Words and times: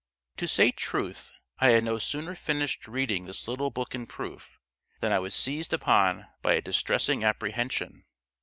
To 0.37 0.47
say 0.47 0.71
truth, 0.71 1.31
I 1.59 1.67
had 1.69 1.83
no 1.83 1.99
sooner 1.99 2.33
finished 2.33 2.87
reading 2.87 3.25
this 3.25 3.47
little 3.47 3.69
book 3.69 3.93
in 3.93 4.07
proof, 4.07 4.59
than 4.99 5.11
I 5.11 5.19
was 5.19 5.35
seized 5.35 5.73
upon 5.73 6.25
by 6.41 6.53
a 6.53 6.59
distressing 6.61 7.23
apprehension. 7.23 8.05